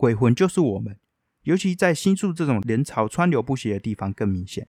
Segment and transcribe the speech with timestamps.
[0.00, 0.96] 鬼魂就是我们，
[1.42, 4.66] 尤其在新宿这种人潮川流不息的地方更明显。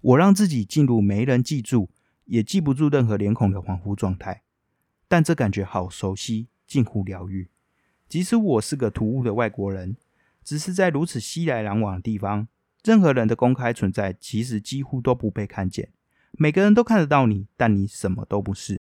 [0.00, 1.90] 我让自己进入没人记住，
[2.26, 4.44] 也记不住任何脸孔的恍惚状态，
[5.08, 7.48] 但这感觉好熟悉，近乎疗愈。
[8.08, 9.96] 即使我是个突兀的外国人，
[10.44, 12.46] 只是在如此熙来攘往的地方，
[12.84, 15.90] 任何人的公开存在其实几乎都不被看见。
[16.38, 18.80] 每个人都看得到你，但你什么都不是。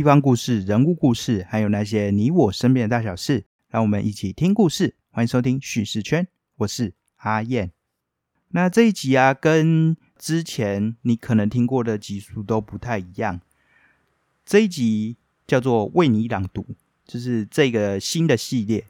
[0.00, 4.94] 地方故事、人物故事，还有那些你我身边的大小事，让我们一起听故事。
[5.10, 7.70] 欢迎收听叙事圈，我是阿燕。
[8.48, 13.42] 那这一集啊，跟之前你可能听过的集数都不太一样。
[14.46, 16.64] 这一集叫做“为你朗读”，
[17.04, 18.86] 就是这个新的系列。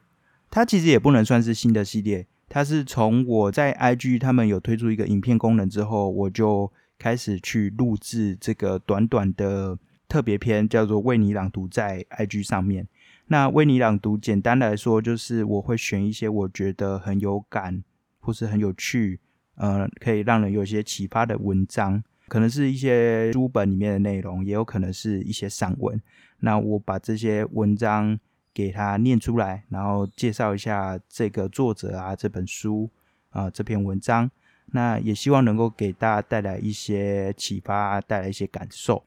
[0.49, 9.77] 它其实也不能算是新的系列，它是从我在 IG 他们有推出一个影片功能之后，我就开始去录制这个短短的。
[10.11, 12.85] 特别篇叫做“为你朗读”在 IG 上面。
[13.27, 17.81] 那“为你朗读”简单来说，就是我会选一些我觉得很有感
[18.19, 19.21] 或是很有趣，
[19.55, 25.97] 呃，可以让人有些启发的文章，可能是一些书本里面的内容，也有可能是一些散文。
[26.39, 28.19] 那我把这些文章
[28.53, 32.89] 给他念出来，然后介绍一下这个作者啊，这本书
[33.29, 34.29] 啊，这篇文章。
[34.73, 39.01] 那也希望能够给大家带来一些启发，带来一些感受。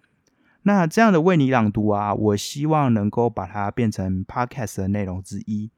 [0.67, 5.71] 那这样的为你朗读啊，我希望能够把它变成 podcast 的内容之一，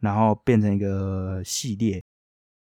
[0.00, 2.02] 然后变成一个系列，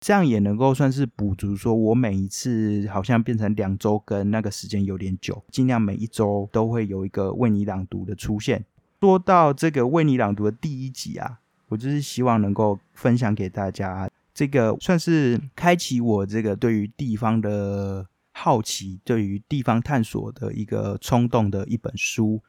[0.01, 8.65] 这样也能够算是补足，说我每一次好像变成两周更，那个时间有点久，尽量每一周都会有一个为你朗读的出现。
[8.99, 18.05] 说到这个为你朗读的第一集啊，我就是希望能够分享给大家，这个算是开启我这个对于地方的。
[18.35, 22.41] 好奇对于地方探索的一个冲动的一本书，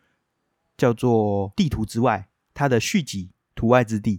[0.77, 4.17] 叫做《地图之外》，它的续集《图外之地》。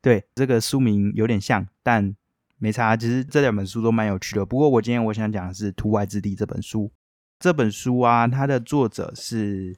[0.00, 2.14] 对，这个书名有点像，但
[2.58, 2.96] 没差。
[2.96, 4.46] 其实这两本书都蛮有趣的。
[4.46, 6.90] 不过我今天我想讲的是《图外之地》这本书。
[7.40, 9.76] 这本书啊，它的作者是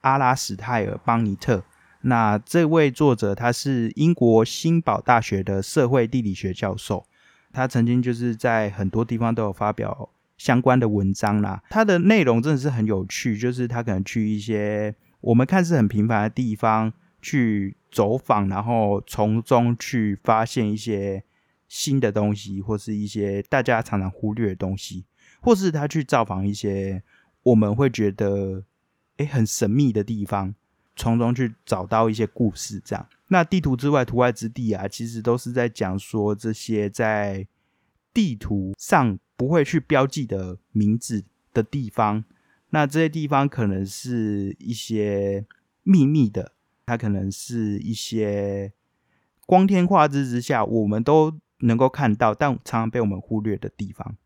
[0.00, 1.64] 阿拉史泰尔·邦尼特。
[2.02, 7.06] 那这位作者他是英国新堡大学的社会地理学教授，
[7.52, 10.10] 他曾经就是在很多地方都有发表。
[10.44, 21.24] 相关的文章啦，它的内容真的是很有趣，就是他可能去一些我们看似很平凡的地方去走访，然后从中去发现一些
[21.66, 25.06] 新的东西，或是一些大家常常忽略的东西，
[25.40, 27.02] 或是他去造访一些
[27.42, 28.62] 我们会觉得
[29.16, 30.54] 诶很神秘的地方，
[30.94, 32.78] 从中去找到一些故事。
[32.84, 37.46] 这样，那地图之外，图外之地啊，其实都是在讲说这些在
[38.12, 39.18] 地图上。
[39.36, 42.24] 不会去标记的名字的地方，
[42.70, 45.44] 那这些地方可能是一些
[45.82, 46.52] 秘密的，
[46.86, 48.72] 它可能是一些
[49.46, 54.16] 光天化日之下我们都能够看到，但常常被我们忽略的地方。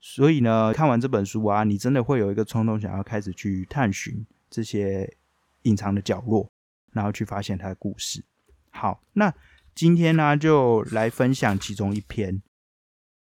[0.00, 5.16] 所以呢，看完这本书啊，你真的会有一个冲动，想要开始去探寻这些
[5.62, 6.50] 隐藏的角落，
[6.92, 8.24] 然后去发现它的故事。
[8.70, 9.34] 好，那
[9.74, 12.42] 今天呢，就来分享其中一篇。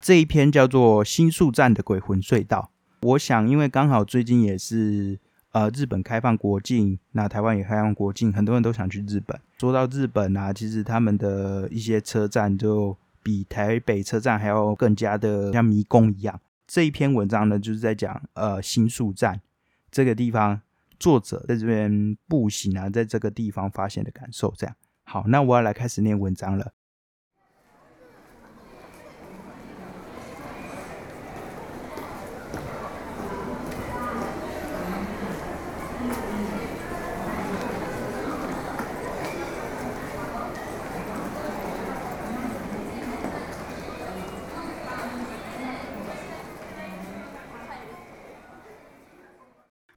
[0.06, 2.72] 这一篇叫做《新宿站的鬼魂隧道》。
[3.08, 5.20] 我想，因为刚好最近也是
[5.52, 9.36] 呃日本开放国境，那台湾也开放国境，很多人都想去日本。
[9.58, 16.40] 说到日本啊，其实他们的一些车站就比台北车站还要更加的像迷宫一样。
[16.68, 19.42] 这一篇文章呢，就是在讲呃新宿站
[19.90, 20.62] 这个地方，
[21.00, 24.54] 作者在这边步行啊，在这个地方发现的感受。
[24.56, 24.76] 这样
[25.06, 26.74] 好，那我要来开始念文章了。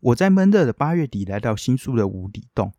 [0.08, 2.72] 我在闷热的八月底来到新宿的无底洞，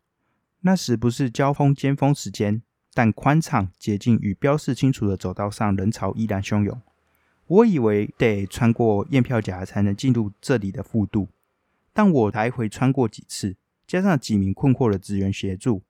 [0.61, 6.81] 那时不是交通尖峰时间，但宽敞、洁净与标示清楚的走道上人潮依然汹涌。
[7.45, 11.27] 我以为得穿过验票夹才能进入这里的复度，
[11.93, 13.55] 但我来回穿过几次，
[13.85, 15.83] 加上几名困惑的职员协助，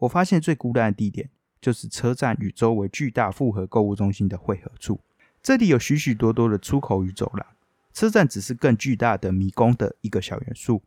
[0.00, 1.30] 我发现最孤单的地点
[1.62, 5.00] 就是车站与周围巨大复合购物中心的汇合处。
[5.42, 7.46] 这里有许许多多的出口与走廊。
[7.94, 10.82] 车站只是更巨大的迷宫的一个小元素。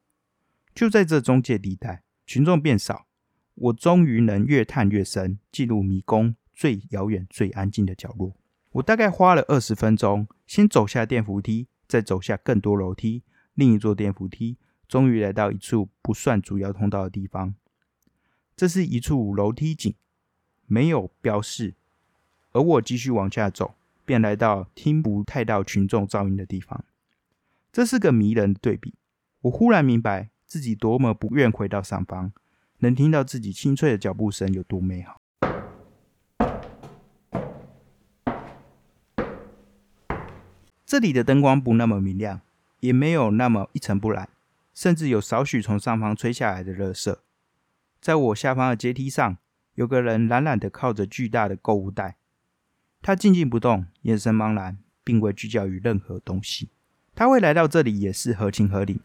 [0.75, 3.07] 就在这中介地带，群众变少，
[3.55, 8.35] 我终于能越探越深，进入迷宫最遥远、最安静的角落。
[8.73, 13.23] 我大概花了二十分钟，先走下电扶梯，再走下更多楼梯，
[13.55, 14.57] 另一座电扶梯，
[14.87, 17.55] 终于来到一处不算主要通道的地方。
[18.55, 19.95] 这是一处楼梯井，
[20.65, 21.75] 没有标示。
[22.51, 23.75] 而我继续往下走，
[24.05, 26.83] 便来到听不太到群众噪音的地方。
[27.77, 28.95] 这是个迷人的对比。
[29.41, 32.33] 我忽然明白自己多么不愿回到上方，
[32.79, 35.21] 能听到自己清脆的脚步声有多美好。
[40.87, 42.41] 这里的灯光不那么明亮，
[42.79, 44.27] 也没有那么一尘不染，
[44.73, 47.21] 甚至有少许从上方吹下来的热色。
[48.01, 49.37] 在我下方的阶梯上，
[49.75, 52.17] 有个人懒懒的靠着巨大的购物袋。
[53.03, 56.71] 他静静不动，眼神茫然，并未聚焦于任何东西。
[57.17, 59.01] 他会来到这里也是合情合理。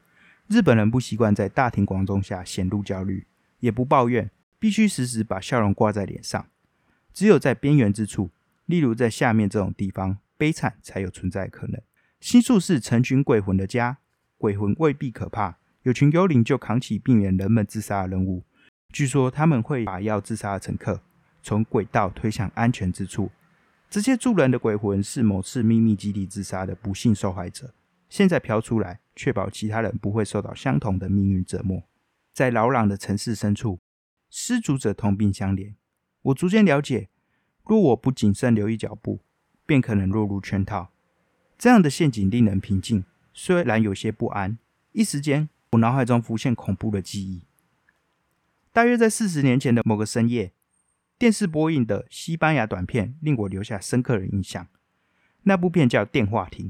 [0.46, 3.26] 日本人不习惯在大庭广众下显露焦虑，
[3.60, 6.44] 也不抱怨，必须时时把笑容挂在脸上。
[7.14, 8.28] 只有在边缘之处，
[8.66, 11.80] 例如在下面这种地方，悲惨才有存在可能。
[12.20, 13.96] 新宿是成群鬼魂的家，
[14.36, 18.42] 鬼魂未必可怕，有群幽灵就扛起避免人们自杀的任务。
[18.92, 21.00] 据说他们会把要自杀的乘客
[21.42, 23.30] 从轨道推向安全之处。
[23.88, 27.72] 这些助人的鬼魂是某次秘密基地自杀的不幸受害者，
[28.12, 31.82] 现在飘出来，确保其他人不会受到相同的命运折磨。
[32.34, 33.80] 在劳朗的城市深处，
[34.28, 35.72] 失足者同病相怜。
[36.20, 37.08] 我逐渐了解，
[37.64, 39.20] 若我不谨慎留意脚步，
[39.64, 40.90] 便可能落入圈套。
[41.56, 44.58] 这样的陷阱令人平静，虽然有些不安。
[44.92, 47.46] 一时间，我脑海中浮现恐怖的记忆。
[48.74, 50.52] 大约在四十年前的某个深夜。
[51.18, 54.68] 电视播映的西班牙短片令我留下深刻的印象。
[55.44, 56.66] 那部片叫《电话亭》。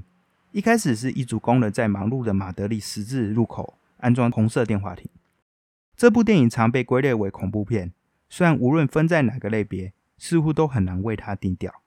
[0.52, 5.08] 一开始是一组工人在忙碌的马德里十字路口安装红色电话亭。
[5.96, 7.94] 这部电影常被归类为恐怖片，
[8.28, 11.82] 虽然无论分在哪个类别，似乎都很难为它定调。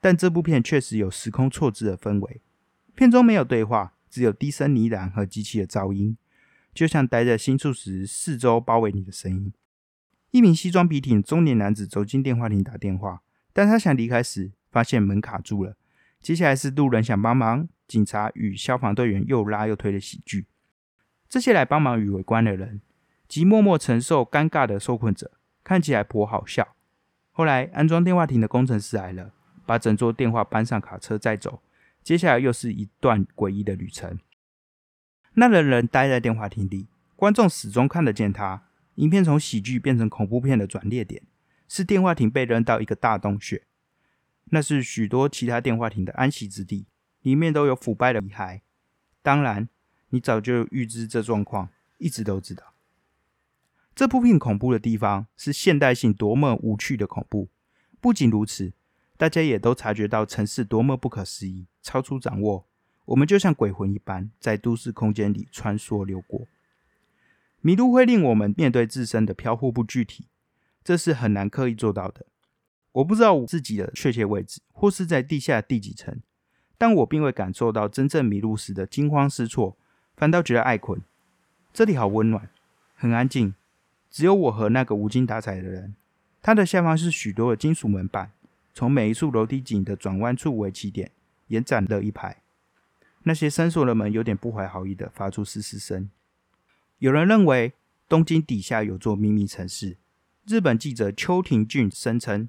[0.00, 2.40] 但这部片确实有时空错置的氛围。
[2.96, 6.16] 片中没有对话，只有低声呢喃和机器的噪音，
[6.74, 9.52] 就像待在新宿时四周包围你的声音。
[10.32, 13.22] 一名西装笔挺中年男子走进电话亭打电话，
[13.52, 15.76] 但他想离开时，发现门卡住了。
[16.20, 20.46] 接下来是路人想帮忙，警察与消防队员又拉又推的喜剧。
[21.28, 22.80] 这些来帮忙与围观的人，
[23.28, 26.74] 及默默承受尴尬的受困者，看起来颇好笑。
[27.32, 29.34] 后来安装电话亭的工程师来了，
[29.66, 31.62] 把整座电话搬上卡车载走。
[32.02, 34.18] 接下来又是一段诡异的旅程。
[35.34, 38.62] 那人人待在电话亭里，观众始终看得见他。
[38.94, 41.22] 影片从喜剧变成恐怖片的转捩点，
[41.68, 43.62] 是电话亭被扔到一个大洞穴，
[44.46, 46.86] 那是许多其他电话亭的安息之地，
[47.22, 48.60] 里面都有腐败的遗骸。
[49.22, 49.68] 当然，
[50.10, 52.74] 你早就预知这状况，一直都知道。
[53.94, 57.48] 这部片恐怖的地方是现代性多么无趣的恐怖。
[58.00, 58.72] 不仅如此，
[59.16, 62.66] 大家也都察觉到城市多么不可思议，超出掌握。
[63.04, 66.46] 我们就像鬼魂一般，在都市空间里穿梭流过。
[67.60, 70.26] 迷路会令我们面对自身的飘忽不具体，
[70.82, 72.26] 这是很难刻意做到的。
[72.92, 76.20] 我不知道我自己的确切位置，或是在地下第几层，
[76.82, 79.76] 但我并未感受到真正迷路时的惊慌失措，
[80.16, 81.00] 反倒觉得爱困。
[81.72, 82.50] 这里好温暖，
[82.96, 83.54] 很安静，
[84.10, 85.94] 只有我和那个无精打采的人。
[86.42, 88.32] 它的下方是许多的金属门板，
[88.74, 91.12] 从每一处楼梯井的转弯处为起点，
[91.46, 92.38] 延展了一排。
[93.22, 96.10] 那些伸缩的门有点不怀好意的发出嘶嘶声。
[96.98, 97.74] 有人认为
[98.08, 99.96] 东京底下有座秘密城市。
[100.44, 102.48] 日本记者秋庭俊声称，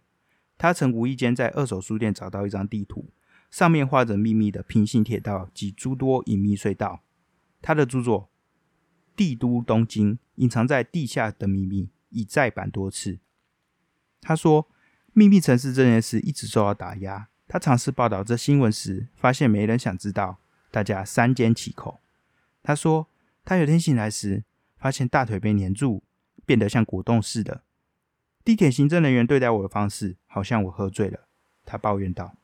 [0.57, 3.05] 他曾无意间在二手书店找到一张地图，
[3.53, 7.03] 上面画着秘密的平行铁道及诸多隐秘隧道。
[7.61, 8.21] 他的著作
[9.15, 13.19] 《帝都东京：隐藏在地下的秘密》已再版多次。
[14.21, 14.67] 他说，
[15.13, 17.29] 秘密城市这件事一直受到打压。
[17.47, 20.39] 他尝试报道这新闻时，发现没人想知道，
[20.71, 21.99] 大家三缄其口。
[22.63, 23.07] 他说。
[23.45, 24.45] 他有天醒来时，
[24.77, 26.01] 发现大腿被粘住，
[26.45, 27.61] 变得像果冻似的。
[28.45, 31.27] 地铁行政人员对待我的方式，好像我喝醉了。
[31.65, 32.37] 他抱怨道。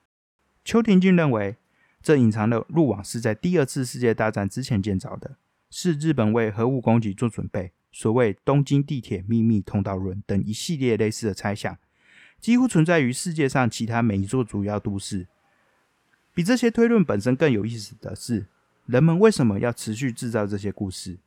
[0.69, 1.57] 邱廷俊认为，
[1.99, 5.35] 这隐藏的路网是在第二次世界大战之前建造的，
[5.71, 7.71] 是日本为核武攻击做准备。
[7.91, 11.75] 所谓东京地铁秘密通道论等一系列类似的猜想，
[12.39, 15.25] 几乎存在于世界上其他每一座主要都市。
[16.35, 18.45] 比这些推论本身更有意思的是。
[18.85, 21.17] 人们为什么要持续制造这些故事？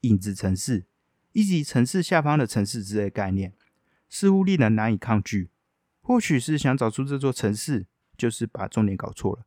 [0.00, 0.82] 影子城市
[1.32, 3.52] 以及城市下方的城市之类概念，
[4.08, 5.48] 似乎令人难以抗拒。
[6.00, 7.86] 或许是想找出这座城市，
[8.20, 9.46] 就是把重点搞错了。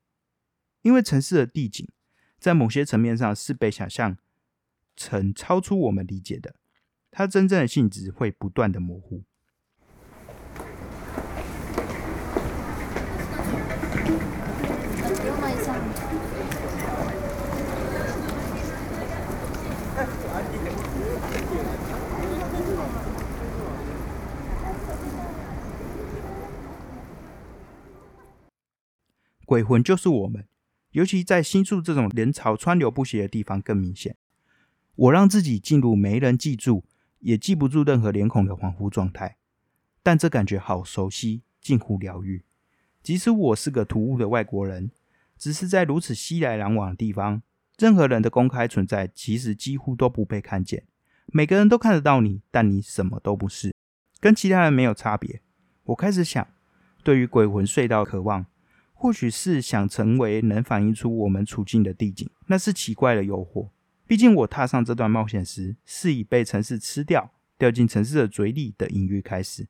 [0.82, 1.88] 因为城市的地景，
[2.40, 4.18] 在某些层面上是被想象
[4.96, 6.56] 成超出我们理解的，
[7.12, 9.24] 它真正的性质会不断的模糊。
[29.54, 30.48] 鬼魂就是我们，
[30.94, 34.16] 尤其在新宿这种人潮川流不息的地方更明显。
[34.96, 36.84] 我让自己进入没人记住，
[37.20, 39.38] 也记不住任何脸孔的恍惚状态，
[40.02, 42.42] 但这感觉好熟悉，近乎疗愈。
[43.04, 44.90] 即使我是个突兀的外国人，
[45.38, 47.44] 只是在如此熙来攘往的地方，
[47.78, 50.86] 任何人的公开存在其实几乎都不被看见。
[51.28, 53.76] 每个人都看得到你，但你什么都不是，
[54.20, 55.42] 跟其他人没有差别。
[55.84, 56.48] 我开始想，
[57.04, 58.48] 对于鬼魂隧道渴望，
[59.04, 63.68] 或许是想成为能反映出我们处境的地景，那是奇怪的诱惑。
[64.08, 69.68] 毕竟我踏上这段冒险时，是以被城市吃掉、掉进城市的嘴里的隐喻开始。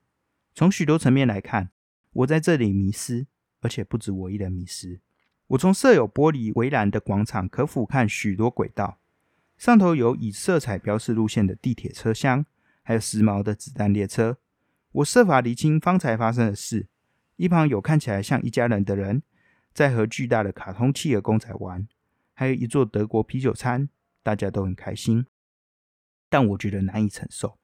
[0.54, 1.72] 从许多层面来看，
[2.12, 3.26] 我在这里迷失，
[3.62, 5.00] 而且不止我一人迷失。
[5.48, 9.00] 我从设有玻璃围栏的广场可俯瞰许多轨道，
[9.58, 12.46] 上头有以色彩标示路线的地铁车厢，
[12.84, 14.38] 还有时髦的子弹列车。
[14.92, 16.86] 我设法厘清方才发生的事。
[17.44, 19.22] 一旁有看起来像一家人的人，
[19.74, 21.86] 在和巨大的卡通企鹅公仔玩，
[22.34, 23.90] 还有一座德国啤酒餐。
[24.22, 25.26] 大家都很开心，
[26.30, 27.58] 但我觉得难以承受。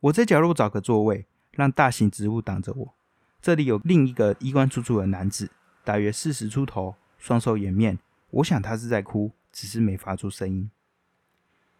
[0.00, 2.94] 我在角落找个座位，让大型植物挡着我。
[3.40, 5.50] 这里有另一个衣冠楚楚的男子，
[5.82, 7.98] 大约四十出头，双手掩面。
[8.28, 10.70] 我想他是在哭，只是没发出声音。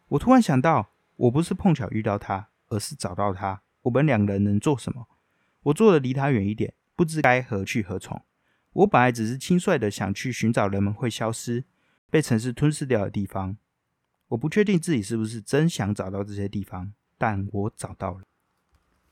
[0.09, 3.61] 我突然想到，我不是碰巧遇到他，而是找到他。
[3.83, 5.07] 我们两个人能做什么？
[5.65, 8.21] 我坐的离他远一点，不知该何去何从。
[8.73, 11.65] 我本来只是轻率的想去寻找人们会消失、
[12.11, 13.57] 被城市吞噬掉的地方。
[14.31, 18.23] 我不确定自己是不是真想找到这些地方，但我找到了。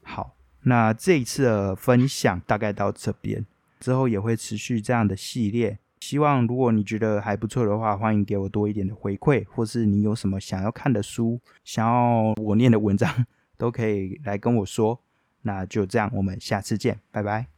[0.03, 3.47] 好，那这一次的分享大概到这边，
[3.79, 5.79] 之后也会持续这样的系列。
[6.01, 13.27] 希望如果你觉得还不错的话，欢迎给我多一点的回馈，或是你有什么想要看的书、想要我念的文章，
[13.57, 15.01] 都可以来跟我说。
[15.43, 17.56] 那就这样，我们下次见，拜拜。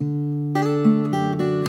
[0.00, 1.59] Música